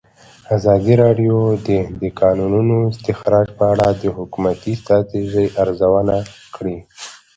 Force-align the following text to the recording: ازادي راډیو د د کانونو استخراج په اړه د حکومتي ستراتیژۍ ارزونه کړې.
ازادي 0.55 0.93
راډیو 1.03 1.37
د 1.67 1.69
د 2.01 2.03
کانونو 2.21 2.75
استخراج 2.91 3.47
په 3.59 3.63
اړه 3.73 3.87
د 4.01 4.03
حکومتي 4.17 4.71
ستراتیژۍ 4.81 5.47
ارزونه 5.61 6.15
کړې. 6.55 6.77